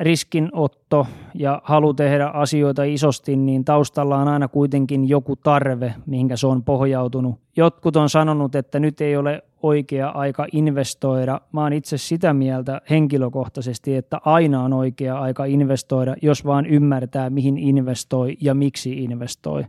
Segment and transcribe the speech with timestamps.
[0.00, 6.46] riskinotto ja halu tehdä asioita isosti, niin taustalla on aina kuitenkin joku tarve, mihinkä se
[6.46, 7.40] on pohjautunut.
[7.56, 11.40] Jotkut on sanonut, että nyt ei ole oikea aika investoida.
[11.52, 17.30] Mä oon itse sitä mieltä henkilökohtaisesti, että aina on oikea aika investoida, jos vaan ymmärtää,
[17.30, 19.64] mihin investoi ja miksi investoi.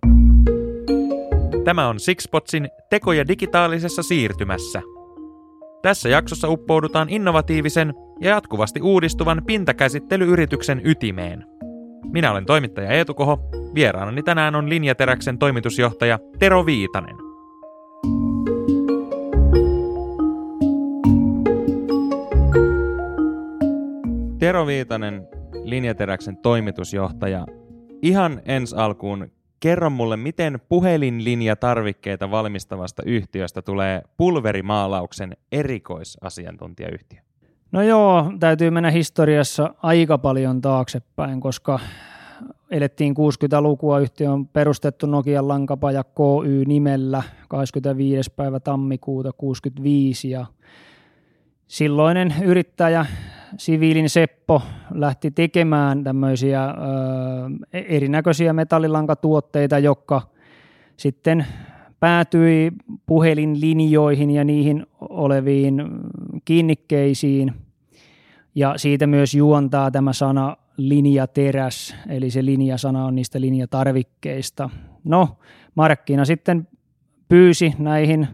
[1.64, 4.97] Tämä on Sixpotsin tekoja digitaalisessa siirtymässä.
[5.82, 11.46] Tässä jaksossa uppoudutaan innovatiivisen ja jatkuvasti uudistuvan pintakäsittelyyrityksen ytimeen.
[12.12, 13.40] Minä olen toimittaja Eetu Koho.
[13.76, 17.16] Vieraanani tänään on Linjateräksen toimitusjohtaja Tero Viitanen.
[24.40, 25.28] Tero Viitanen,
[25.64, 27.46] Linjateräksen toimitusjohtaja.
[28.02, 37.20] Ihan ensi alkuun kerro mulle, miten puhelinlinjatarvikkeita valmistavasta yhtiöstä tulee pulverimaalauksen erikoisasiantuntijayhtiö?
[37.72, 41.80] No joo, täytyy mennä historiassa aika paljon taaksepäin, koska
[42.72, 48.32] elettiin 60-lukua, yhtiö on perustettu Nokian lankapaja KY-nimellä 25.
[48.36, 50.46] päivä tammikuuta 65 ja
[51.68, 53.06] silloinen yrittäjä
[53.58, 56.74] siviilin Seppo lähti tekemään tämmöisiä ö,
[57.74, 60.22] erinäköisiä metallilankatuotteita, jotka
[60.98, 61.46] sitten
[62.00, 62.72] päätyi
[63.06, 65.84] puhelinlinjoihin ja niihin oleviin
[66.46, 67.54] kiinnikkeisiin.
[68.56, 74.70] Ja siitä myös juontaa tämä sana linjateräs, eli se linjasana on niistä linjatarvikkeista.
[75.04, 75.38] No,
[75.76, 76.68] markkina sitten
[77.30, 78.28] pyysi näihin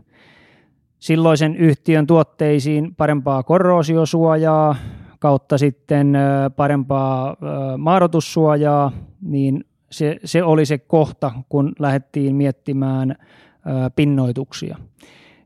[0.99, 4.75] silloisen yhtiön tuotteisiin parempaa korroosiosuojaa,
[5.23, 6.17] kautta sitten
[6.55, 7.35] parempaa
[7.77, 13.15] maadotussuojaa, niin se, se oli se kohta, kun lähdettiin miettimään
[13.95, 14.77] pinnoituksia.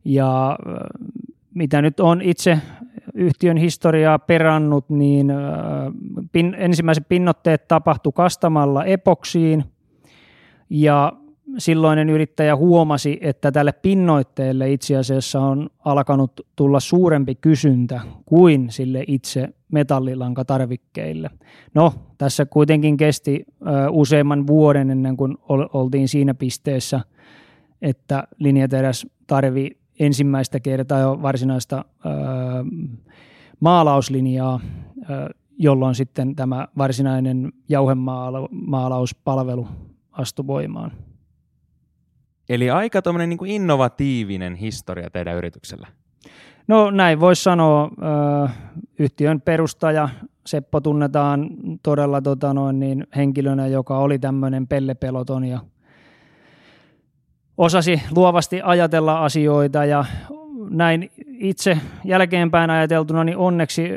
[0.06, 0.60] Ja
[1.54, 2.60] mitä nyt on itse
[3.14, 5.32] yhtiön historiaa perannut, niin
[6.32, 9.64] pin, ensimmäiset pinnotteet tapahtui kastamalla epoksiin
[10.70, 11.14] ja
[11.58, 19.04] silloinen yrittäjä huomasi, että tälle pinnoitteelle itse asiassa on alkanut tulla suurempi kysyntä kuin sille
[19.08, 21.30] itse metallilankatarvikkeille.
[21.74, 23.46] No, tässä kuitenkin kesti
[23.92, 27.02] useamman vuoden ennen kuin oltiin siinä pisteessä,
[27.82, 31.86] että linjateräs tarvi ensimmäistä kertaa jo varsinaista
[33.60, 34.60] maalauslinjaa,
[35.58, 39.68] jolloin sitten tämä varsinainen jauhemaalauspalvelu
[40.12, 40.92] astui voimaan.
[42.50, 45.88] Eli aika tuommoinen niin innovatiivinen historia teidän yrityksellä.
[46.68, 47.90] No näin voisi sanoa.
[49.00, 50.10] Yhtiön perustaja
[50.46, 51.50] Seppo tunnetaan
[51.84, 55.60] todella tota noin, niin henkilönä, joka oli tämmöinen pellepeloton ja
[57.58, 60.06] osasi luovasti ajatella asioita ja
[60.70, 63.90] näin itse jälkeenpäin ajateltuna, niin onneksi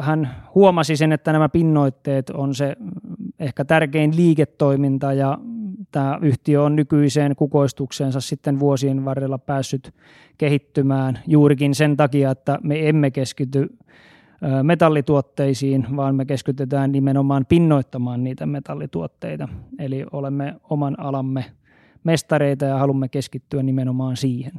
[0.00, 2.76] hän huomasi sen, että nämä pinnoitteet on se
[3.40, 5.38] ehkä tärkein liiketoiminta ja
[5.90, 9.94] tämä yhtiö on nykyiseen kukoistukseensa sitten vuosien varrella päässyt
[10.38, 13.76] kehittymään juurikin sen takia, että me emme keskity
[14.62, 19.48] metallituotteisiin, vaan me keskitytään nimenomaan pinnoittamaan niitä metallituotteita.
[19.78, 21.44] Eli olemme oman alamme
[22.04, 24.52] mestareita ja haluamme keskittyä nimenomaan siihen.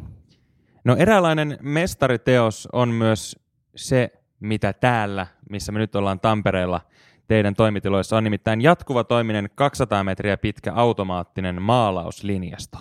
[0.84, 3.40] No eräänlainen mestariteos on myös
[3.76, 6.82] se, mitä täällä, missä me nyt ollaan Tampereella
[7.28, 12.78] teidän toimitiloissa, on nimittäin jatkuva toiminen 200 metriä pitkä automaattinen maalauslinjasto.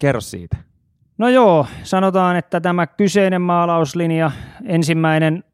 [0.00, 0.56] Kerro siitä.
[1.18, 4.30] No joo, sanotaan, että tämä kyseinen maalauslinja,
[4.64, 5.44] ensimmäinen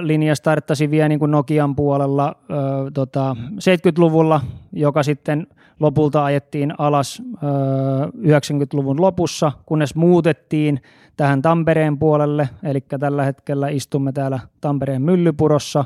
[0.00, 2.54] linja starttasi vielä niin kuin Nokian puolella ö,
[2.94, 4.40] tota, 70-luvulla,
[4.72, 5.46] joka sitten
[5.80, 7.46] lopulta ajettiin alas ö,
[8.06, 10.82] 90-luvun lopussa, kunnes muutettiin
[11.16, 15.84] tähän Tampereen puolelle, eli tällä hetkellä istumme täällä Tampereen myllypurossa,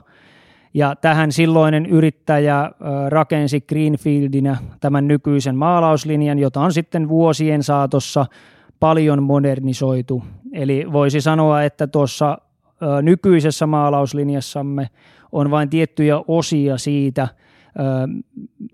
[0.74, 2.70] ja tähän silloinen yrittäjä
[3.08, 8.26] rakensi Greenfieldinä tämän nykyisen maalauslinjan, jota on sitten vuosien saatossa
[8.80, 10.22] paljon modernisoitu.
[10.52, 12.38] Eli voisi sanoa, että tuossa
[13.02, 14.88] nykyisessä maalauslinjassamme
[15.32, 17.28] on vain tiettyjä osia siitä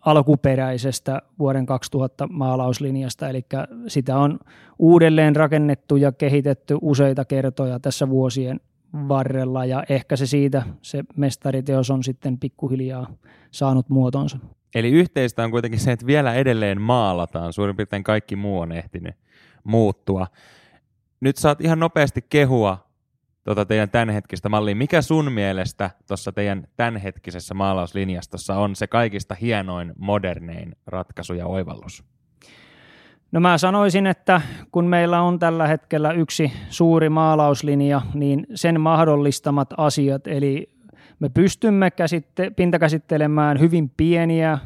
[0.00, 3.46] alkuperäisestä vuoden 2000 maalauslinjasta, eli
[3.87, 4.38] sitä on
[4.78, 8.60] uudelleen rakennettu ja kehitetty useita kertoja tässä vuosien
[9.08, 13.10] varrella ja ehkä se siitä, se mestariteos on sitten pikkuhiljaa
[13.50, 14.38] saanut muotonsa.
[14.75, 19.14] Eli yhteistä on kuitenkin se, että vielä edelleen maalataan, suurin piirtein kaikki muu on ehtinyt
[19.64, 20.26] muuttua.
[21.20, 22.87] Nyt saat ihan nopeasti kehua
[23.44, 24.76] tuota teidän tämänhetkistä mallia.
[24.76, 32.04] Mikä sun mielestä tuossa teidän tämänhetkisessä maalauslinjastossa on se kaikista hienoin, modernein ratkaisu ja oivallus?
[33.32, 34.40] No mä sanoisin, että
[34.73, 40.76] kun meillä on tällä hetkellä yksi suuri maalauslinja, niin sen mahdollistamat asiat, eli
[41.20, 44.58] Me pystymme käsitte- pintakäsittelemään hyvin pieniä, ö,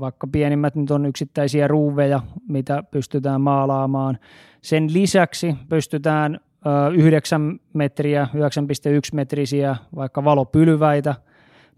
[0.00, 4.18] vaikka pienimmät nyt on yksittäisiä ruuveja, mitä pystytään maalaamaan.
[4.62, 11.14] Sen lisäksi pystytään ö, 9 metriä, 9,1 metrisiä vaikka valopylväitä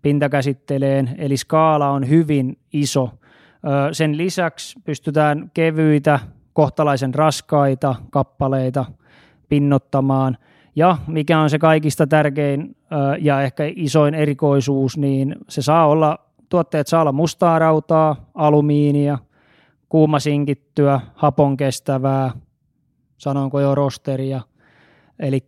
[0.02, 3.11] pintakäsitteleen, eli skaala on hyvin iso.
[3.92, 6.20] Sen lisäksi pystytään kevyitä,
[6.52, 8.84] kohtalaisen raskaita kappaleita
[9.48, 10.36] pinnottamaan–
[10.78, 12.76] ja mikä on se kaikista tärkein
[13.20, 16.18] ja ehkä isoin erikoisuus, niin se saa olla,
[16.48, 19.18] tuotteet saa olla mustaa rautaa, alumiinia,
[19.88, 22.30] kuumasinkittyä, hapon kestävää,
[23.18, 24.40] sanonko jo rosteria.
[25.18, 25.40] Eli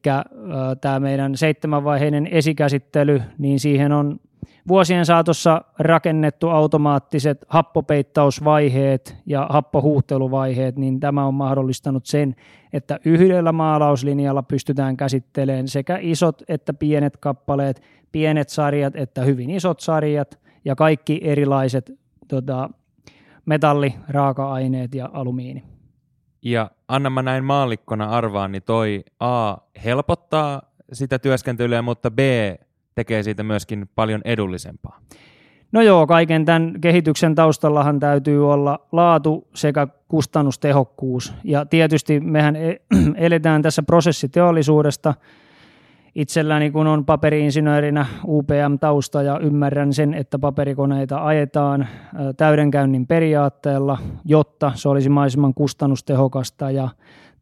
[0.81, 4.21] tämä meidän seitsemänvaiheinen esikäsittely, niin siihen on
[4.69, 12.37] vuosien saatossa rakennettu automaattiset happopeittausvaiheet ja happohuhteluvaiheet, niin tämä on mahdollistanut sen,
[12.73, 19.81] että yhdellä maalauslinjalla pystytään käsittelemään sekä isot että pienet kappaleet, pienet sarjat että hyvin isot
[19.81, 21.93] sarjat ja kaikki erilaiset
[22.29, 22.71] tota,
[23.47, 25.65] metalliraaka-aineet ja alumiini.
[26.43, 32.19] Ja anna mä näin maallikkona arvaan, niin toi A helpottaa sitä työskentelyä, mutta B
[32.95, 35.01] tekee siitä myöskin paljon edullisempaa.
[35.73, 41.35] No joo, kaiken tämän kehityksen taustallahan täytyy olla laatu sekä kustannustehokkuus.
[41.45, 42.81] Ja tietysti mehän e-
[43.27, 45.15] eletään tässä prosessiteollisuudesta.
[46.15, 51.89] Itselläni kun on paperiinsinöörinä UPM-tausta ja ymmärrän sen, että paperikoneita ajetaan
[52.37, 56.89] täydenkäynnin periaatteella, jotta se olisi mahdollisimman kustannustehokasta ja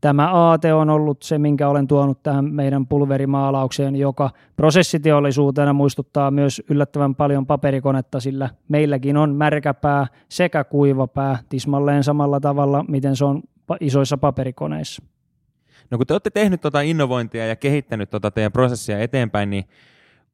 [0.00, 6.62] Tämä aate on ollut se, minkä olen tuonut tähän meidän pulverimaalaukseen, joka prosessiteollisuutena muistuttaa myös
[6.70, 13.42] yllättävän paljon paperikonetta, sillä meilläkin on märkäpää sekä kuivapää tismalleen samalla tavalla, miten se on
[13.80, 15.02] isoissa paperikoneissa.
[15.90, 19.64] No kun te olette tehnyt tuota innovointia ja kehittänyt tuota teidän prosessia eteenpäin, niin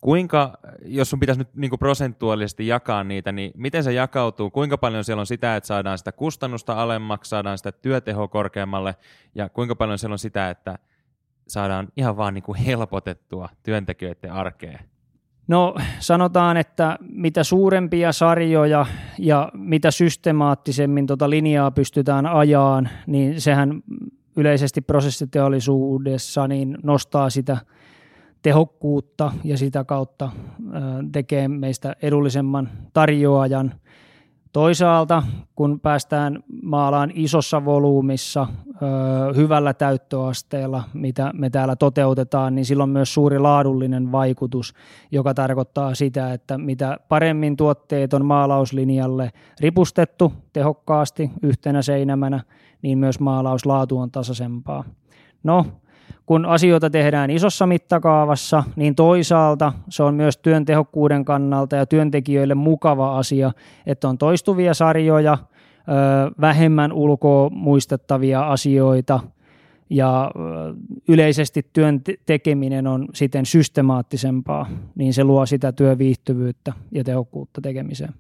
[0.05, 4.51] Kuinka, jos sun pitäisi nyt niin kuin prosentuaalisesti jakaa niitä, niin miten se jakautuu?
[4.51, 8.97] Kuinka paljon siellä on sitä, että saadaan sitä kustannusta alemmaksi, saadaan sitä työtehoa korkeammalle,
[9.35, 10.79] ja kuinka paljon siellä on sitä, että
[11.49, 14.79] saadaan ihan vaan niin kuin helpotettua työntekijöiden arkeen?
[15.49, 18.87] No sanotaan, että mitä suurempia sarjoja
[19.19, 23.83] ja mitä systemaattisemmin tuota linjaa pystytään ajaan, niin sehän
[24.37, 27.59] yleisesti prosessiteollisuudessa niin nostaa sitä–
[28.45, 30.31] tehokkuutta ja sitä kautta
[31.13, 33.75] tekee meistä edullisemman tarjoajan.
[34.53, 35.23] Toisaalta,
[35.55, 38.47] kun päästään maalaan isossa volyymissa
[39.37, 44.75] hyvällä täyttöasteella, mitä me täällä toteutetaan, niin silloin myös suuri laadullinen vaikutus,
[45.13, 49.31] joka tarkoittaa sitä, että mitä paremmin tuotteet on maalauslinjalle
[49.61, 52.41] ripustettu tehokkaasti yhtenä seinämänä,
[52.83, 54.85] niin myös maalauslaatu on tasaisempaa.
[55.43, 55.67] No,
[56.27, 62.55] kun asioita tehdään isossa mittakaavassa, niin toisaalta se on myös työn tehokkuuden kannalta ja työntekijöille
[62.55, 63.53] mukava asia,
[63.87, 65.39] että on toistuvia sarjoja,
[66.41, 69.21] vähemmän ulkoa muistettavia asioita
[69.91, 70.31] ja
[71.09, 78.15] yleisesti työn tekeminen on siten systemaattisempaa, niin se luo sitä työviihtyvyyttä ja tehokkuutta tekemiseen.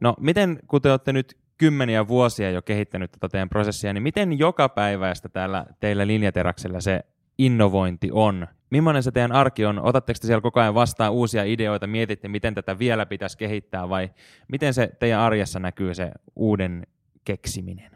[0.00, 4.38] No miten, kun te olette nyt kymmeniä vuosia jo kehittänyt tätä teidän prosessia, niin miten
[4.38, 7.00] joka päiväistä täällä teillä linjateraksella se
[7.38, 8.46] innovointi on?
[8.70, 9.78] Millainen se teidän arki on?
[9.78, 14.10] Otatteko te siellä koko ajan vastaan uusia ideoita, mietitte, miten tätä vielä pitäisi kehittää vai
[14.48, 16.86] miten se teidän arjessa näkyy se uuden
[17.24, 17.90] keksiminen?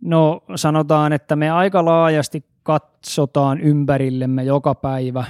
[0.00, 5.24] No sanotaan, että me aika laajasti katsotaan ympärillemme joka päivä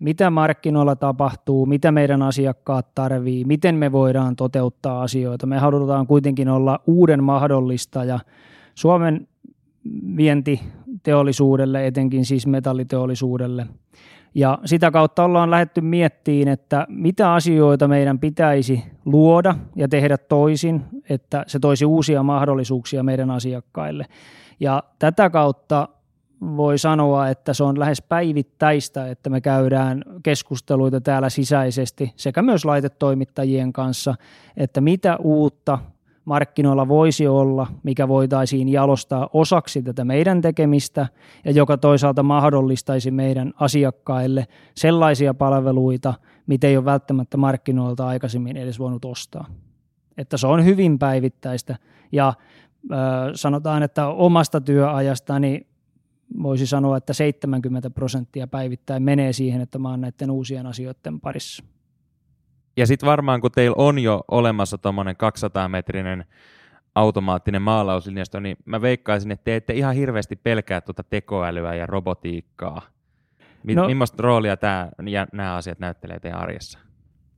[0.00, 5.46] mitä markkinoilla tapahtuu, mitä meidän asiakkaat tarvii, miten me voidaan toteuttaa asioita.
[5.46, 8.18] Me halutaan kuitenkin olla uuden mahdollista ja
[8.74, 9.28] Suomen
[10.16, 13.66] vientiteollisuudelle, etenkin siis metalliteollisuudelle.
[14.34, 20.84] Ja sitä kautta ollaan lähdetty miettiin, että mitä asioita meidän pitäisi luoda ja tehdä toisin,
[21.08, 24.06] että se toisi uusia mahdollisuuksia meidän asiakkaille.
[24.60, 25.88] Ja tätä kautta
[26.40, 32.64] voi sanoa, että se on lähes päivittäistä, että me käydään keskusteluita täällä sisäisesti sekä myös
[32.64, 34.14] laitetoimittajien kanssa,
[34.56, 35.78] että mitä uutta
[36.24, 41.06] markkinoilla voisi olla, mikä voitaisiin jalostaa osaksi tätä meidän tekemistä
[41.44, 46.14] ja joka toisaalta mahdollistaisi meidän asiakkaille sellaisia palveluita,
[46.46, 49.46] mitä ei ole välttämättä markkinoilta aikaisemmin edes voinut ostaa.
[50.18, 51.76] Että se on hyvin päivittäistä
[52.12, 52.32] ja
[53.34, 55.66] sanotaan, että omasta työajastani
[56.42, 61.64] voisi sanoa, että 70 prosenttia päivittäin menee siihen, että mä oon näiden uusien asioiden parissa.
[62.76, 66.24] Ja sitten varmaan, kun teillä on jo olemassa tuommoinen 200-metrinen
[66.94, 72.82] automaattinen maalauslinjasto, niin mä veikkaisin, että te ette ihan hirveästi pelkää tuota tekoälyä ja robotiikkaa.
[73.62, 76.78] Mi- no, millaista roolia tämä ja nämä asiat näyttelee teidän arjessa?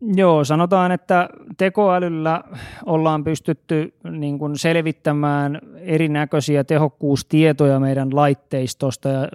[0.00, 2.44] Joo, sanotaan, että tekoälyllä
[2.86, 9.28] ollaan pystytty niin kuin selvittämään erinäköisiä tehokkuustietoja meidän laitteistosta ja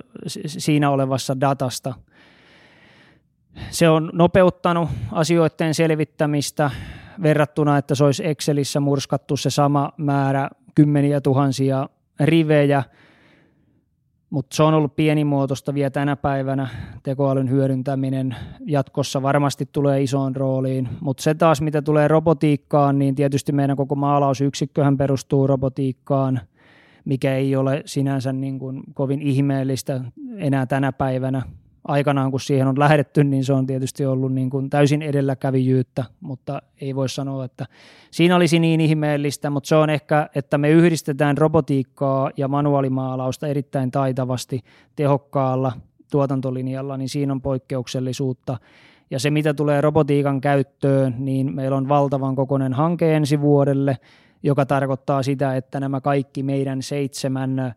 [0.47, 1.93] siinä olevassa datasta.
[3.69, 6.71] Se on nopeuttanut asioiden selvittämistä
[7.21, 12.83] verrattuna, että se olisi Excelissä murskattu se sama määrä kymmeniä tuhansia rivejä–
[14.35, 16.67] mutta se on ollut pienimuotoista vielä tänä päivänä.
[17.03, 23.51] Tekoälyn hyödyntäminen jatkossa varmasti tulee isoon rooliin, mutta se taas mitä tulee robotiikkaan, niin tietysti
[23.51, 26.39] meidän koko maalausyksikköhän perustuu robotiikkaan,
[27.05, 30.01] mikä ei ole sinänsä niin kuin kovin ihmeellistä
[30.37, 31.41] enää tänä päivänä
[31.87, 36.61] aikanaan, kun siihen on lähdetty, niin se on tietysti ollut niin kuin täysin edelläkävijyyttä, mutta
[36.81, 37.65] ei voi sanoa, että
[38.11, 43.91] siinä olisi niin ihmeellistä, mutta se on ehkä, että me yhdistetään robotiikkaa ja manuaalimaalausta erittäin
[43.91, 44.61] taitavasti
[44.95, 45.71] tehokkaalla
[46.11, 48.57] tuotantolinjalla, niin siinä on poikkeuksellisuutta.
[49.11, 53.97] Ja se, mitä tulee robotiikan käyttöön, niin meillä on valtavan kokoinen hanke ensi vuodelle,
[54.43, 57.75] joka tarkoittaa sitä, että nämä kaikki meidän seitsemän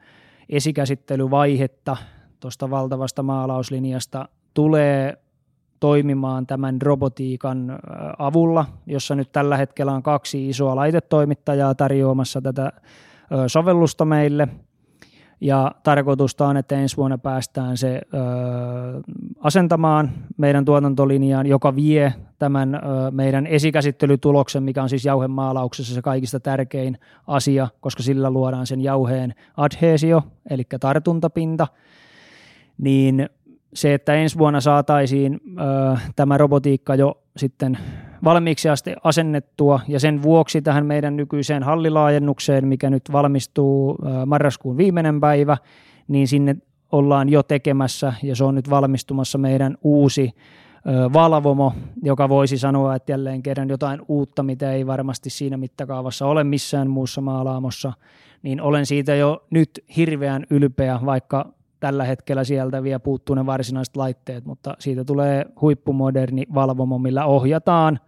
[0.48, 1.96] esikäsittelyvaihetta
[2.40, 5.18] tuosta valtavasta maalauslinjasta tulee
[5.80, 7.78] toimimaan tämän robotiikan
[8.18, 12.72] avulla, jossa nyt tällä hetkellä on kaksi isoa laitetoimittajaa tarjoamassa tätä
[13.46, 14.48] sovellusta meille.
[15.40, 18.18] Ja tarkoitusta on, että ensi vuonna päästään se ö,
[19.40, 22.78] asentamaan meidän tuotantolinjaan, joka vie tämän ö,
[23.10, 29.34] meidän esikäsittelytuloksen, mikä on siis jauhemaalauksessa se kaikista tärkein asia, koska sillä luodaan sen jauheen
[29.56, 31.66] adhesio, eli tartuntapinta–
[32.78, 33.28] niin
[33.74, 37.78] se, että ensi vuonna saataisiin ö, tämä robotiikka jo sitten
[38.24, 44.76] valmiiksi asti asennettua ja sen vuoksi tähän meidän nykyiseen hallilaajennukseen, mikä nyt valmistuu ö, marraskuun
[44.76, 45.56] viimeinen päivä,
[46.08, 46.56] niin sinne
[46.92, 50.32] ollaan jo tekemässä ja se on nyt valmistumassa meidän uusi
[50.86, 56.26] ö, valvomo, joka voisi sanoa, että jälleen kerran jotain uutta, mitä ei varmasti siinä mittakaavassa
[56.26, 57.92] ole missään muussa maalaamossa,
[58.42, 63.96] niin olen siitä jo nyt hirveän ylpeä, vaikka tällä hetkellä sieltä vielä puuttuu ne varsinaiset
[63.96, 68.00] laitteet, mutta siitä tulee huippumoderni valvomo, millä ohjataan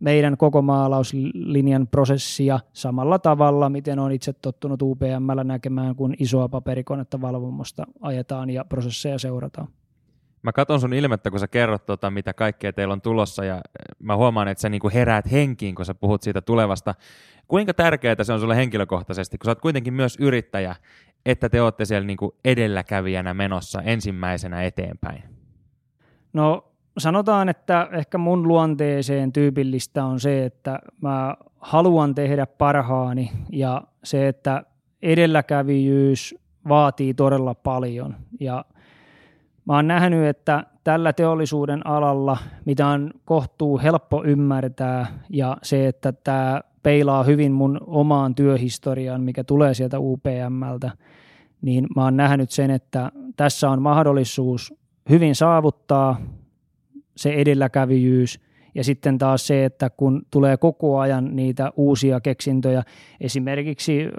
[0.00, 7.20] meidän koko maalauslinjan prosessia samalla tavalla, miten on itse tottunut UPMllä näkemään, kun isoa paperikonetta
[7.20, 9.68] valvomosta ajetaan ja prosesseja seurataan.
[10.42, 13.60] Mä katson sun ilmettä, kun sä kerrot, tota, mitä kaikkea teillä on tulossa, ja
[13.98, 16.94] mä huomaan, että sä niinku heräät henkiin, kun sä puhut siitä tulevasta.
[17.48, 20.76] Kuinka tärkeää se on sulle henkilökohtaisesti, kun sä oot kuitenkin myös yrittäjä,
[21.26, 25.22] että te olette siellä niin kuin edelläkävijänä menossa ensimmäisenä eteenpäin?
[26.32, 33.82] No sanotaan, että ehkä mun luonteeseen tyypillistä on se, että mä haluan tehdä parhaani ja
[34.04, 34.62] se, että
[35.02, 36.34] edelläkävijyys
[36.68, 38.64] vaatii todella paljon ja
[39.64, 46.12] mä oon nähnyt, että tällä teollisuuden alalla, mitä on kohtuu helppo ymmärtää ja se, että
[46.12, 50.90] tämä peilaa hyvin mun omaan työhistoriaan, mikä tulee sieltä UPMltä,
[51.62, 54.74] niin mä oon nähnyt sen, että tässä on mahdollisuus
[55.10, 56.20] hyvin saavuttaa
[57.16, 58.40] se edelläkävijyys
[58.74, 62.82] ja sitten taas se, että kun tulee koko ajan niitä uusia keksintöjä,
[63.20, 64.10] esimerkiksi ö,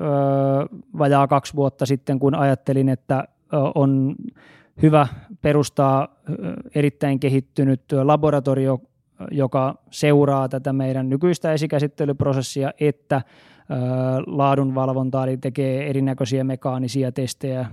[0.98, 3.27] vajaa kaksi vuotta sitten, kun ajattelin, että
[3.75, 4.15] on
[4.82, 5.08] hyvä
[5.41, 6.08] perustaa
[6.75, 8.82] erittäin kehittynyt laboratorio
[9.32, 13.22] joka seuraa tätä meidän nykyistä esikäsittelyprosessia, että
[14.28, 17.66] laadunvalvontaa, eli tekee erinäköisiä mekaanisia testejä,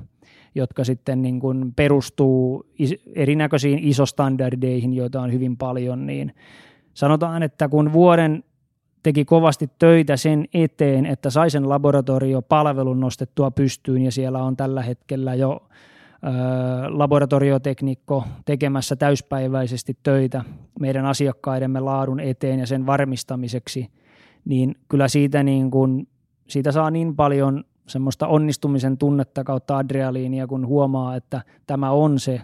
[0.55, 2.67] jotka sitten niin kuin perustuu
[3.15, 6.35] erinäköisiin isostandardeihin, joita on hyvin paljon, niin
[6.95, 8.45] sanotaan, että kun vuoden
[9.03, 14.83] teki kovasti töitä sen eteen, että sai sen laboratoriopalvelun nostettua pystyyn ja siellä on tällä
[14.83, 15.69] hetkellä jo
[16.89, 20.45] laboratorioteknikko tekemässä täyspäiväisesti töitä
[20.81, 23.89] meidän asiakkaidemme laadun eteen ja sen varmistamiseksi,
[24.45, 26.09] niin kyllä siitä, niin kuin,
[26.49, 32.41] siitä saa niin paljon semmoista onnistumisen tunnetta kautta adrealiinia, kun huomaa, että tämä on se,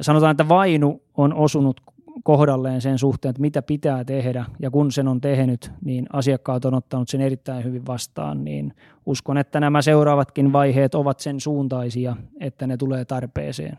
[0.00, 1.80] sanotaan, että vainu on osunut
[2.24, 6.74] kohdalleen sen suhteen, että mitä pitää tehdä, ja kun sen on tehnyt, niin asiakkaat on
[6.74, 8.74] ottanut sen erittäin hyvin vastaan, niin
[9.06, 13.78] uskon, että nämä seuraavatkin vaiheet ovat sen suuntaisia, että ne tulee tarpeeseen.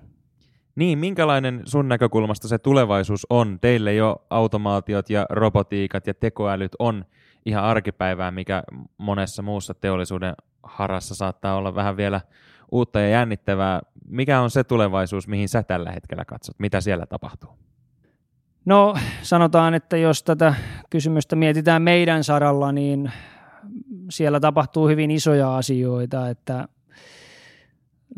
[0.75, 3.57] Niin, minkälainen sun näkökulmasta se tulevaisuus on?
[3.61, 7.05] Teille jo automaatiot ja robotiikat ja tekoälyt on
[7.45, 8.63] ihan arkipäivää, mikä
[8.97, 12.21] monessa muussa teollisuuden harassa saattaa olla vähän vielä
[12.71, 13.81] uutta ja jännittävää.
[14.07, 16.55] Mikä on se tulevaisuus, mihin sä tällä hetkellä katsot?
[16.59, 17.66] Mitä siellä tapahtuu?
[18.67, 20.53] No sanotaan, että jos tätä
[20.89, 23.11] kysymystä mietitään meidän saralla, niin
[24.09, 26.67] siellä tapahtuu hyvin isoja asioita, että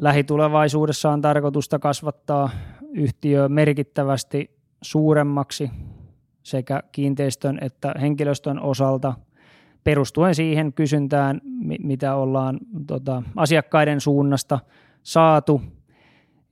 [0.01, 2.49] Lähitulevaisuudessa on tarkoitusta kasvattaa
[2.93, 4.51] yhtiö merkittävästi
[4.81, 5.71] suuremmaksi
[6.43, 9.13] sekä kiinteistön että henkilöstön osalta
[9.83, 11.41] perustuen siihen kysyntään,
[11.83, 14.59] mitä ollaan tota, asiakkaiden suunnasta
[15.03, 15.61] saatu.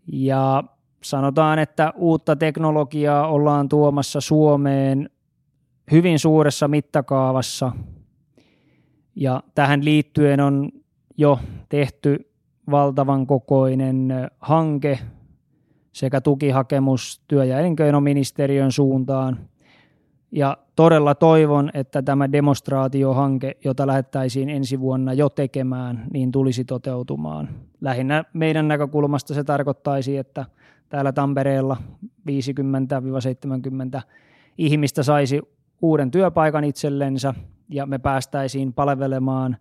[0.07, 0.63] Ja
[1.09, 5.09] sanotaan, että uutta teknologiaa ollaan tuomassa Suomeen
[5.91, 7.71] hyvin suuressa mittakaavassa.
[9.15, 10.69] Ja tähän liittyen on
[11.17, 12.31] jo tehty
[12.71, 14.99] valtavan kokoinen hanke
[15.91, 19.39] sekä tukihakemus työ- ja elinkeinoministeriön suuntaan.
[20.31, 27.49] Ja todella toivon, että tämä demonstraatiohanke, jota lähettäisiin ensi vuonna jo tekemään, niin tulisi toteutumaan.
[27.81, 30.45] Lähinnä meidän näkökulmasta se tarkoittaisi, että
[30.89, 31.77] täällä Tampereella
[33.97, 34.01] 50-70
[34.57, 35.41] ihmistä saisi
[35.81, 37.33] uuden työpaikan itsellensä
[37.69, 39.57] ja me päästäisiin palvelemaan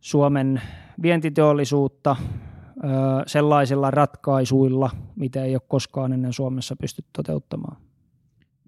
[0.00, 0.62] Suomen
[1.02, 2.16] vientiteollisuutta
[3.26, 7.76] sellaisilla ratkaisuilla, mitä ei ole koskaan ennen Suomessa pystytty toteuttamaan.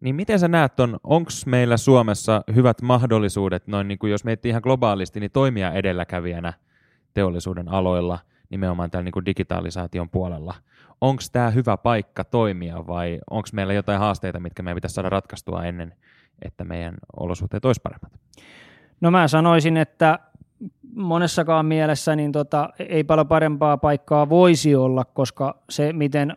[0.00, 4.50] Niin miten sä näet on, onko meillä Suomessa hyvät mahdollisuudet, noin niin kuin jos miettii
[4.50, 6.52] ihan globaalisti, niin toimia edelläkävijänä
[7.14, 8.19] teollisuuden aloilla,
[8.50, 10.55] nimenomaan tällä niin digitalisaation puolella.
[11.00, 15.65] Onko tämä hyvä paikka toimia vai onko meillä jotain haasteita, mitkä meidän pitäisi saada ratkaistua
[15.65, 15.95] ennen,
[16.43, 18.12] että meidän olosuhteet olisi paremmat?
[19.00, 20.19] No mä sanoisin, että
[20.95, 26.37] monessakaan mielessä niin tota, ei paljon parempaa paikkaa voisi olla, koska se, miten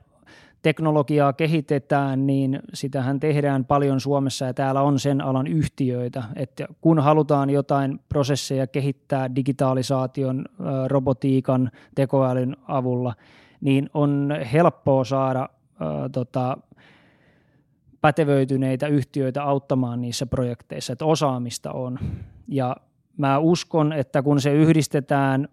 [0.62, 7.00] teknologiaa kehitetään, niin sitähän tehdään paljon Suomessa ja täällä on sen alan yhtiöitä, että kun
[7.00, 10.46] halutaan jotain prosesseja kehittää digitalisaation,
[10.88, 13.14] robotiikan, tekoälyn avulla,
[13.62, 15.40] niin on helppoa saada
[15.80, 16.58] ää, tota,
[18.02, 22.00] pätevöityneitä yhtiöitä auttamaan niissä projekteissa, että osaamista on.
[22.48, 22.76] Ja
[23.20, 25.48] Mä uskon, että kun se yhdistetään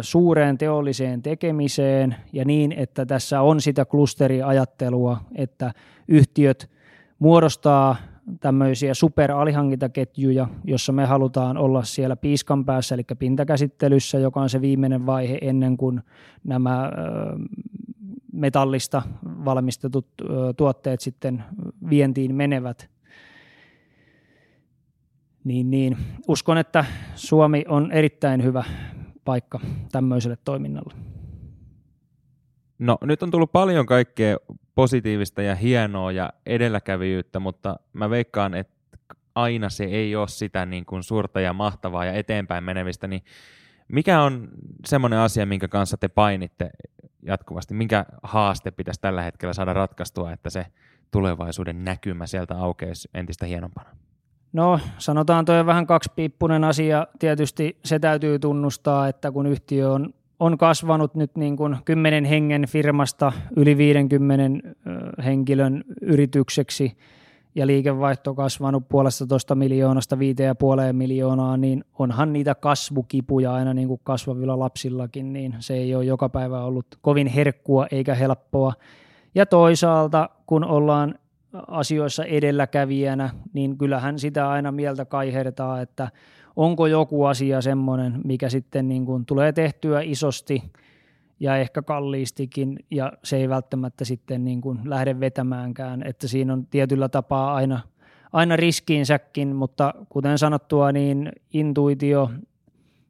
[0.00, 5.72] suureen teolliseen tekemiseen ja niin, että tässä on sitä klusteriajattelua, että
[6.08, 6.70] yhtiöt
[7.18, 7.96] muodostaa
[8.40, 15.06] tämmöisiä superalihankintaketjuja, jossa me halutaan olla siellä piiskan päässä, eli pintakäsittelyssä, joka on se viimeinen
[15.06, 16.00] vaihe ennen kuin
[16.44, 16.90] nämä
[18.32, 20.06] metallista valmistetut
[20.56, 21.44] tuotteet sitten
[21.90, 22.93] vientiin menevät
[25.44, 25.96] niin, niin
[26.28, 28.64] uskon, että Suomi on erittäin hyvä
[29.24, 29.60] paikka
[29.92, 30.94] tämmöiselle toiminnalle.
[32.78, 34.36] No nyt on tullut paljon kaikkea
[34.74, 38.74] positiivista ja hienoa ja edelläkävijyyttä, mutta mä veikkaan, että
[39.34, 43.22] aina se ei ole sitä niin kuin suurta ja mahtavaa ja eteenpäin menevistä, niin
[43.88, 44.48] mikä on
[44.86, 46.70] semmoinen asia, minkä kanssa te painitte
[47.22, 47.74] jatkuvasti?
[47.74, 50.66] Minkä haaste pitäisi tällä hetkellä saada ratkaistua, että se
[51.10, 53.90] tulevaisuuden näkymä sieltä aukeisi entistä hienompana?
[54.54, 57.06] No sanotaan tuo vähän kaksipiippunen asia.
[57.18, 62.66] Tietysti se täytyy tunnustaa, että kun yhtiö on, on kasvanut nyt niin kuin 10 hengen
[62.68, 64.68] firmasta yli 50
[65.24, 66.96] henkilön yritykseksi
[67.54, 73.74] ja liikevaihto kasvanut puolesta toista miljoonasta viiteen ja puoleen miljoonaa, niin onhan niitä kasvukipuja aina
[73.74, 78.72] niin kuin kasvavilla lapsillakin, niin se ei ole joka päivä ollut kovin herkkua eikä helppoa.
[79.34, 81.14] Ja toisaalta, kun ollaan
[81.66, 86.10] asioissa edelläkävijänä, niin kyllähän sitä aina mieltä kaihertaa, että
[86.56, 90.62] onko joku asia semmoinen, mikä sitten niin kuin tulee tehtyä isosti
[91.40, 96.66] ja ehkä kalliistikin, ja se ei välttämättä sitten niin kuin lähde vetämäänkään, että siinä on
[96.66, 97.80] tietyllä tapaa aina,
[98.32, 102.30] aina riskiinsäkin, mutta kuten sanottua, niin intuitio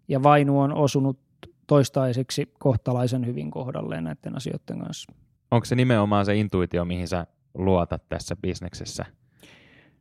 [0.09, 1.18] ja vainu on osunut
[1.66, 5.12] toistaiseksi kohtalaisen hyvin kohdalleen näiden asioiden kanssa.
[5.50, 9.04] Onko se nimenomaan se intuitio, mihin sä luotat tässä bisneksessä?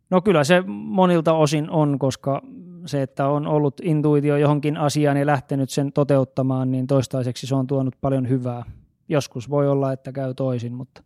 [0.10, 2.42] No kyllä se monilta osin on, koska
[2.86, 7.68] se, että on ollut intuitio johonkin asiaan ja lähtenyt sen toteuttamaan, niin toistaiseksi se on
[7.68, 8.64] tuonut paljon hyvää.
[9.10, 11.04] Joskus voi olla, että käy toisin, mutta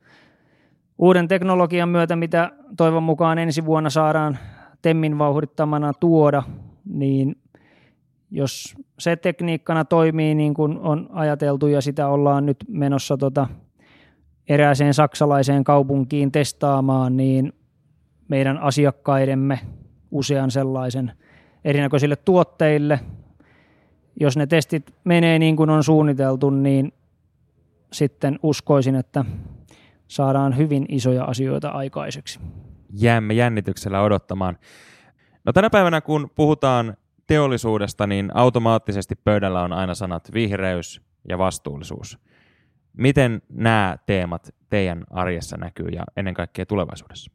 [0.97, 4.37] uuden teknologian myötä, mitä toivon mukaan ensi vuonna saadaan
[4.81, 6.43] Temmin vauhdittamana tuoda,
[6.85, 7.35] niin
[8.31, 13.47] jos se tekniikkana toimii niin kuin on ajateltu ja sitä ollaan nyt menossa tota
[14.49, 17.53] erääseen saksalaiseen kaupunkiin testaamaan, niin
[18.27, 19.59] meidän asiakkaidemme
[20.11, 21.11] usean sellaisen
[21.65, 22.99] erinäköisille tuotteille,
[24.19, 26.93] jos ne testit menee niin kuin on suunniteltu, niin
[27.93, 29.25] sitten uskoisin, että
[30.07, 32.39] saadaan hyvin isoja asioita aikaiseksi.
[32.93, 34.57] Jäämme jännityksellä odottamaan.
[35.45, 42.19] No tänä päivänä kun puhutaan teollisuudesta, niin automaattisesti pöydällä on aina sanat vihreys ja vastuullisuus.
[42.97, 47.31] Miten nämä teemat teidän arjessa näkyy ja ennen kaikkea tulevaisuudessa?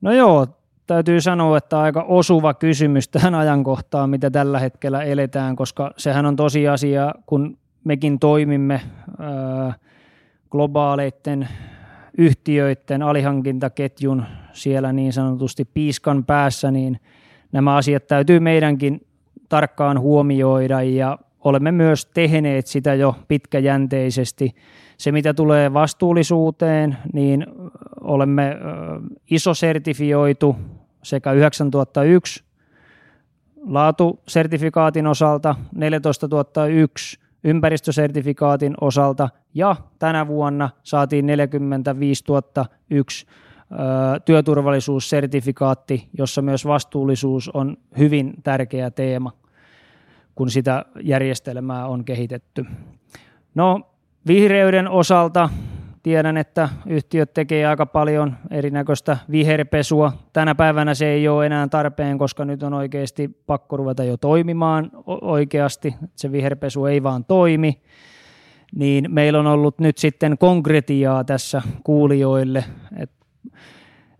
[0.00, 0.46] No joo,
[0.86, 6.36] täytyy sanoa, että aika osuva kysymys tähän ajankohtaan, mitä tällä hetkellä eletään, koska sehän on
[6.36, 8.80] tosiasia, kun mekin toimimme
[10.50, 11.48] globaaleiden
[12.18, 17.00] yhtiöiden alihankintaketjun siellä niin sanotusti piiskan päässä, niin
[17.52, 19.06] nämä asiat täytyy meidänkin
[19.48, 24.54] tarkkaan huomioida ja olemme myös tehneet sitä jo pitkäjänteisesti.
[24.96, 27.46] Se, mitä tulee vastuullisuuteen, niin
[28.00, 28.56] olemme
[29.30, 30.56] iso sertifioitu
[31.02, 32.44] sekä 9001
[33.66, 42.24] laatusertifikaatin osalta, 14001 ympäristösertifikaatin osalta ja tänä vuonna saatiin 45
[42.90, 43.26] 001
[44.24, 49.32] työturvallisuussertifikaatti, jossa myös vastuullisuus on hyvin tärkeä teema,
[50.40, 52.66] kun sitä järjestelmää on kehitetty.
[53.54, 53.80] No,
[54.26, 55.48] vihreyden osalta
[56.02, 60.12] tiedän, että yhtiöt tekee aika paljon erinäköistä viherpesua.
[60.32, 64.90] Tänä päivänä se ei ole enää tarpeen, koska nyt on oikeasti pakko ruveta jo toimimaan
[65.06, 65.94] oikeasti.
[66.16, 67.82] Se viherpesu ei vaan toimi.
[68.74, 72.64] Niin meillä on ollut nyt sitten konkretiaa tässä kuulijoille.
[72.96, 73.10] Et,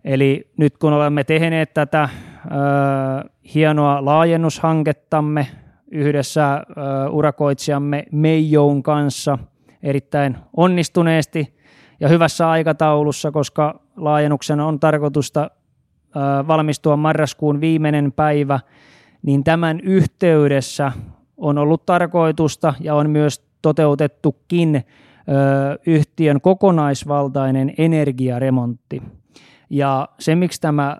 [0.03, 5.47] eli nyt kun olemme tehneet tätä ö, hienoa laajennushankettamme
[5.91, 6.63] yhdessä
[7.11, 9.37] urakoitsijamme Meijoun kanssa
[9.83, 11.47] erittäin onnistuneesti–
[12.01, 15.51] ja hyvässä aikataulussa, koska laajennuksen on tarkoitusta
[16.47, 18.59] valmistua marraskuun viimeinen päivä,
[19.21, 20.91] niin tämän yhteydessä
[21.37, 24.85] on ollut tarkoitusta ja on myös toteutettukin
[25.85, 29.01] yhtiön kokonaisvaltainen energiaremontti.
[29.73, 30.97] Ja se, miksi tämä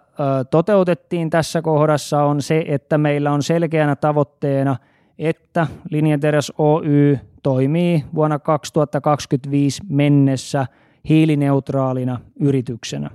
[0.50, 4.76] toteutettiin tässä kohdassa, on se, että meillä on selkeänä tavoitteena,
[5.20, 10.66] että Linjateräs Oy toimii vuonna 2025 mennessä–
[11.10, 13.10] hiilineutraalina yrityksenä.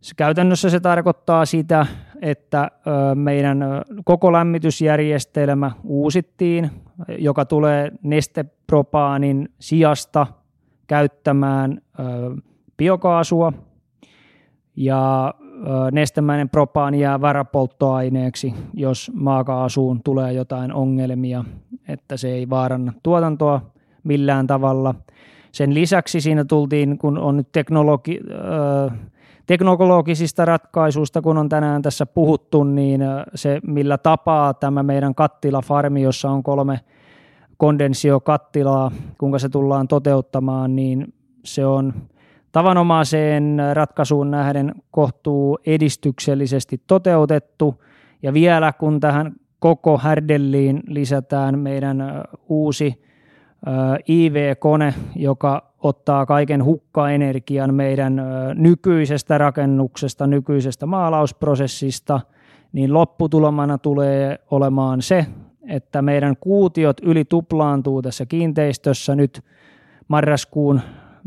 [0.00, 1.86] Se käytännössä se tarkoittaa sitä,
[2.22, 2.70] että
[3.14, 3.64] meidän
[4.04, 6.70] koko lämmitysjärjestelmä uusittiin,
[7.18, 10.26] joka tulee nestepropaanin sijasta
[10.86, 11.80] käyttämään
[12.76, 13.52] biokaasua
[14.76, 15.34] ja
[15.92, 21.44] nestemäinen propaani jää varapolttoaineeksi, jos maakaasuun tulee jotain ongelmia,
[21.88, 23.60] että se ei vaaranna tuotantoa
[24.04, 24.94] millään tavalla–
[25.52, 28.20] sen lisäksi siinä tultiin, kun on nyt teknologi,
[29.46, 33.00] teknologisista ratkaisuista, kun on tänään tässä puhuttu, niin
[33.34, 36.80] se millä tapaa tämä meidän kattilafarmi, jossa on kolme
[37.56, 41.94] kondensio-kattilaa, kuinka se tullaan toteuttamaan, niin se on
[42.52, 47.84] tavanomaiseen ratkaisuun nähden kohtuu edistyksellisesti toteutettu.
[48.22, 53.02] Ja vielä kun tähän koko härdelliin lisätään meidän uusi
[54.08, 58.22] IV-kone, joka ottaa kaiken hukkaenergian meidän
[58.54, 62.20] nykyisestä rakennuksesta, nykyisestä maalausprosessista,
[62.72, 65.26] niin lopputulomana tulee olemaan se,
[65.68, 69.44] että meidän kuutiot yli tuplaantuu tässä kiinteistössä nyt
[70.08, 70.80] marraskuun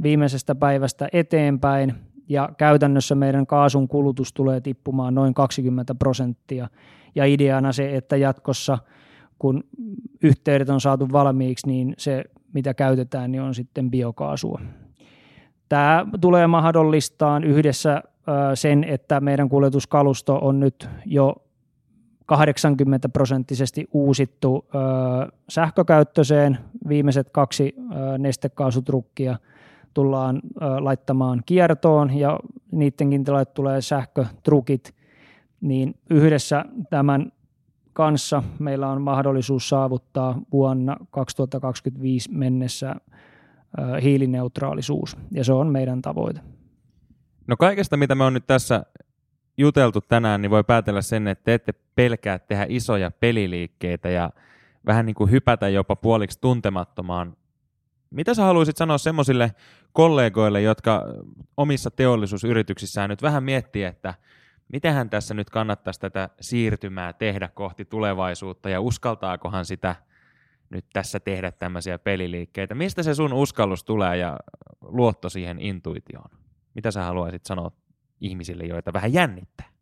[0.04, 1.94] viimeisestä päivästä eteenpäin,
[2.30, 6.68] ja käytännössä meidän kaasun kulutus tulee tippumaan noin 20 prosenttia.
[7.16, 8.78] Ja ideana se, että jatkossa–
[9.40, 9.64] kun
[10.24, 14.62] yhteydet on saatu valmiiksi, niin se mitä käytetään niin on sitten biokaasua.
[15.70, 18.04] Tämä tulee mahdollistaan yhdessä
[18.54, 21.36] sen, että meidän kuljetuskalusto on nyt jo
[22.26, 24.66] 80 prosenttisesti uusittu
[25.50, 26.58] sähkökäyttöiseen.
[26.88, 27.76] Viimeiset kaksi
[28.18, 29.38] nestekaasutrukkia
[29.96, 30.42] tullaan
[30.80, 32.40] laittamaan kiertoon ja
[32.72, 34.96] niidenkin tilalle tulee sähkötrukit,
[35.62, 37.32] niin yhdessä tämän
[37.94, 42.96] kanssa meillä on mahdollisuus saavuttaa vuonna 2025 mennessä
[44.02, 46.40] hiilineutraalisuus, ja se on meidän tavoite.
[47.48, 48.86] No kaikesta, mitä me on nyt tässä
[49.58, 54.30] juteltu tänään, niin voi päätellä sen, että te ette pelkää tehdä isoja peliliikkeitä ja
[54.86, 57.38] vähän niin kuin hypätä jopa puoliksi tuntemattomaan.
[58.16, 59.52] Mitä sä haluaisit sanoa semmoisille
[59.94, 61.04] kollegoille, jotka
[61.58, 64.14] omissa teollisuusyrityksissään nyt vähän miettii, että–
[64.68, 69.96] mitenhän tässä nyt kannattaisi tätä siirtymää tehdä kohti tulevaisuutta ja uskaltaakohan sitä
[70.70, 72.76] nyt tässä tehdä tämmöisiä peliliikkeitä?
[72.76, 74.40] Mistä se sun uskallus tulee ja
[74.82, 76.30] luotto siihen intuitioon?
[76.74, 77.72] Mitä sä haluaisit sanoa
[78.22, 79.75] ihmisille, joita vähän jännittää?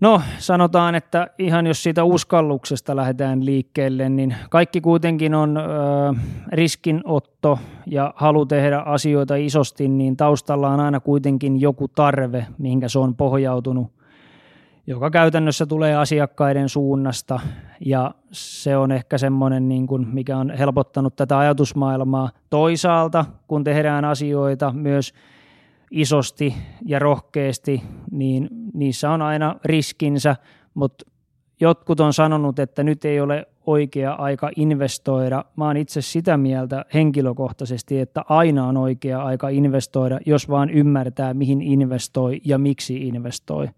[0.00, 5.60] No sanotaan, että ihan jos siitä uskalluksesta lähdetään liikkeelle, niin kaikki kuitenkin on ö,
[6.52, 12.98] riskinotto ja halu tehdä asioita isosti, niin taustalla on aina kuitenkin joku tarve, mihinkä se
[12.98, 13.92] on pohjautunut,
[14.86, 17.40] joka käytännössä tulee asiakkaiden suunnasta
[17.86, 22.30] ja se on ehkä semmoinen, niin kuin, mikä on helpottanut tätä ajatusmaailmaa.
[22.50, 25.12] Toisaalta, kun tehdään asioita myös–
[25.90, 26.54] isosti
[26.84, 30.36] ja rohkeasti, niin niissä on aina riskinsä,
[30.74, 31.04] mutta
[31.60, 35.44] jotkut on sanonut, että nyt ei ole oikea aika investoida.
[35.56, 41.34] Mä oon itse sitä mieltä henkilökohtaisesti, että aina on oikea aika investoida, jos vaan ymmärtää,
[41.34, 43.68] mihin investoi ja miksi investoi.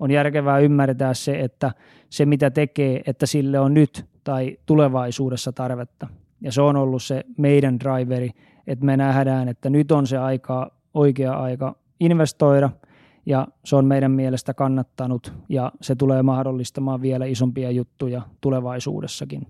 [0.00, 1.72] On järkevää ymmärtää se, että
[2.10, 6.06] se mitä tekee, että sille on nyt tai tulevaisuudessa tarvetta.
[6.40, 8.30] Ja se on ollut se meidän driveri,
[8.66, 12.70] että me nähdään, että nyt on se aika, oikea aika investoida–
[13.28, 19.46] ja se on meidän mielestä kannattanut ja se tulee mahdollistamaan vielä isompia juttuja tulevaisuudessakin.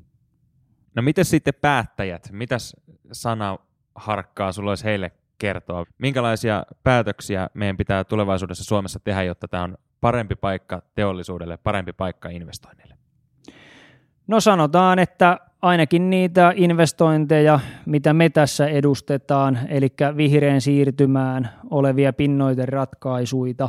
[0.95, 2.29] No miten sitten päättäjät?
[2.33, 2.77] Mitäs
[3.13, 3.59] sana
[3.95, 5.87] harkkaa sulla olisi heille kertoa?
[5.99, 12.29] Minkälaisia päätöksiä meidän pitää tulevaisuudessa Suomessa tehdä, jotta tämä on parempi paikka teollisuudelle, parempi paikka
[12.29, 12.95] investoinnille?
[14.27, 23.69] No sanotaan, että ainakin niitä investointeja, mitä me tässä edustetaan, eli vihreän siirtymään olevia pinnoiteratkaisuja,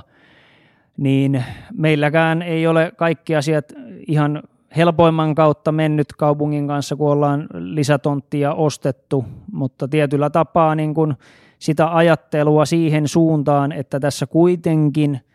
[0.98, 3.74] niin meilläkään ei ole kaikki asiat
[4.08, 4.44] ihan
[4.78, 11.14] helpoimman kautta mennyt kaupungin kanssa, kun ollaan lisätonttia ostettu, mutta tietyllä tapaa niin kuin
[11.60, 15.20] sitä ajattelua siihen suuntaan, että tässä kuitenkin–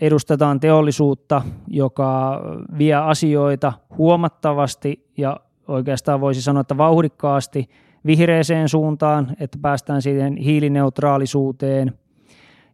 [0.00, 2.42] edustetaan teollisuutta, joka
[2.78, 7.68] vie asioita huomattavasti ja oikeastaan voisi sanoa, että vauhdikkaasti
[8.06, 11.92] vihreeseen suuntaan, että päästään siihen hiilineutraalisuuteen.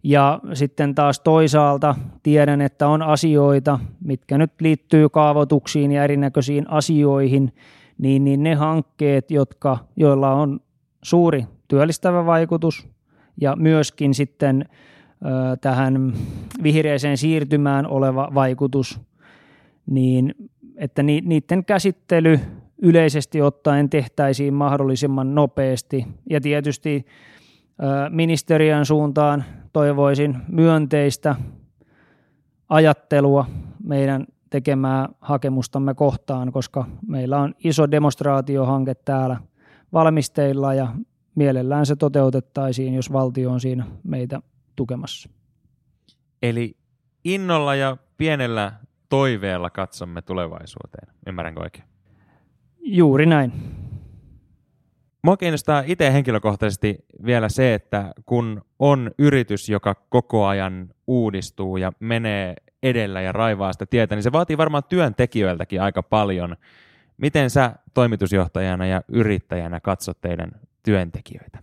[0.02, 7.52] Ja sitten taas toisaalta tiedän, että on asioita, mitkä nyt liittyy kaavoituksiin ja erinäköisiin asioihin,
[7.98, 10.60] niin, niin ne hankkeet, jotka, joilla on
[11.02, 12.88] suuri työllistävä vaikutus
[13.40, 14.68] ja myöskin sitten
[15.60, 16.12] tähän
[16.62, 19.00] vihreäseen siirtymään oleva vaikutus,
[19.86, 20.34] niin
[20.76, 22.40] että niiden käsittely
[22.84, 26.06] yleisesti ottaen tehtäisiin mahdollisimman nopeasti.
[26.30, 27.06] Ja tietysti
[28.10, 31.34] ministeriön suuntaan toivoisin myönteistä
[32.68, 33.46] ajattelua
[33.84, 39.36] meidän tekemää hakemustamme kohtaan, koska meillä on iso demonstraatiohanke täällä
[39.92, 40.88] valmisteilla ja
[41.34, 44.40] mielellään se toteutettaisiin, jos valtio on siinä meitä
[44.76, 45.30] tukemassa.
[46.42, 46.76] Eli
[47.24, 48.72] innolla ja pienellä
[49.08, 51.14] toiveella katsomme tulevaisuuteen.
[51.26, 51.93] Ymmärränkö oikein?
[52.86, 53.52] Juuri näin.
[55.22, 61.92] Mua kiinnostaa itse henkilökohtaisesti vielä se, että kun on yritys, joka koko ajan uudistuu ja
[62.00, 66.56] menee edellä ja raivaa sitä tietä, niin se vaatii varmaan työntekijöiltäkin aika paljon.
[67.16, 71.58] Miten sä toimitusjohtajana ja yrittäjänä katsot teidän työntekijöitä?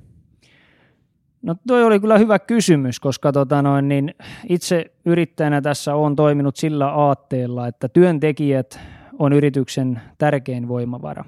[1.42, 4.16] No toi oli kyllä hyvä kysymys, koska tota noin, niin
[4.50, 8.80] itse yrittäjänä tässä on toiminut sillä aatteella, että työntekijät
[9.22, 11.26] on yrityksen tärkein voimavara.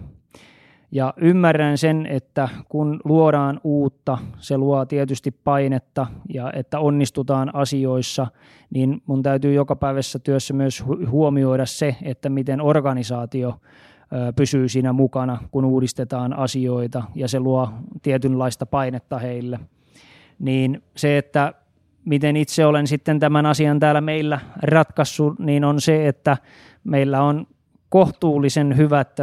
[0.91, 8.27] Ja ymmärrän sen, että kun luodaan uutta, se luo tietysti painetta ja että onnistutaan asioissa,
[8.69, 13.59] niin mun täytyy joka päivässä työssä myös huomioida se, että miten organisaatio
[14.35, 17.69] pysyy siinä mukana, kun uudistetaan asioita ja se luo
[18.01, 19.59] tietynlaista painetta heille–
[20.39, 21.53] niin se, että
[22.05, 26.37] miten itse olen sitten tämän asian täällä meillä ratkaissut, niin on se, että
[26.83, 27.47] meillä on
[27.93, 29.17] kohtuullisen hyvät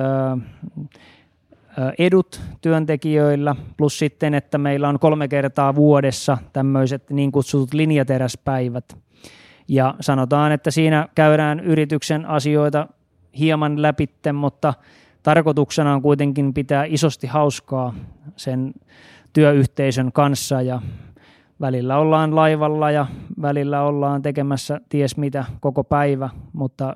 [1.98, 8.96] edut työntekijöillä, plus sitten, että meillä on kolme kertaa vuodessa tämmöiset niin kutsutut linjateräspäivät.
[9.68, 12.86] Ja sanotaan, että siinä käydään yrityksen asioita
[13.38, 14.74] hieman läpitte, mutta
[15.22, 17.94] tarkoituksena on kuitenkin pitää isosti hauskaa
[18.36, 18.72] sen
[19.32, 20.82] työyhteisön kanssa ja
[21.60, 23.06] välillä ollaan laivalla ja
[23.42, 26.94] välillä ollaan tekemässä ties mitä koko päivä, mutta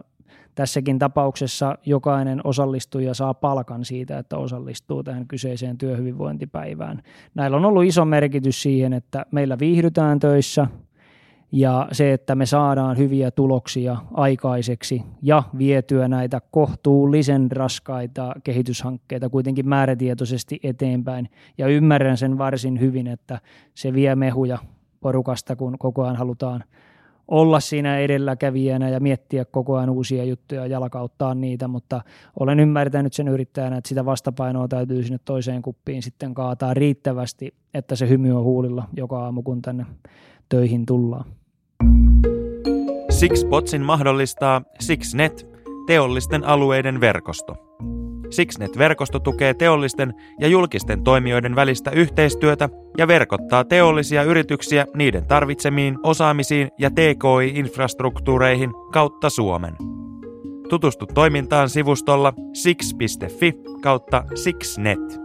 [0.54, 7.02] tässäkin tapauksessa jokainen osallistuja saa palkan siitä, että osallistuu tähän kyseiseen työhyvinvointipäivään.
[7.34, 10.66] Näillä on ollut iso merkitys siihen, että meillä viihdytään töissä–
[11.56, 19.68] ja se, että me saadaan hyviä tuloksia aikaiseksi ja vietyä näitä kohtuullisen raskaita kehityshankkeita kuitenkin
[19.68, 21.28] määrätietoisesti eteenpäin.
[21.58, 23.40] Ja ymmärrän sen varsin hyvin, että
[23.74, 24.58] se vie mehuja
[25.00, 26.64] porukasta, kun koko ajan halutaan
[27.28, 32.02] olla siinä edelläkävijänä ja miettiä koko ajan uusia juttuja ja jalkauttaa niitä, mutta
[32.40, 37.96] olen ymmärtänyt sen yrittäjänä, että sitä vastapainoa täytyy sinne toiseen kuppiin sitten kaataa riittävästi, että
[37.96, 39.86] se hymy on huulilla joka aamu, kun tänne
[40.48, 41.24] töihin tullaan.
[43.10, 45.46] Sixpotsin mahdollistaa Sixnet,
[45.86, 47.56] teollisten alueiden verkosto.
[48.30, 56.68] Sixnet-verkosto tukee teollisten ja julkisten toimijoiden välistä yhteistyötä ja verkottaa teollisia yrityksiä niiden tarvitsemiin osaamisiin
[56.78, 59.74] ja TKI-infrastruktuureihin kautta Suomen.
[60.68, 65.23] Tutustu toimintaan sivustolla six.fi kautta sixnet.